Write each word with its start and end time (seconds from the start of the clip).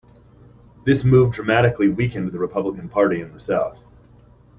This 0.83 1.03
move 1.03 1.31
dramatically 1.31 1.87
weakened 1.87 2.31
the 2.31 2.39
Republican 2.39 2.89
Party 2.89 3.21
in 3.21 3.31
the 3.33 3.39
South. 3.39 3.83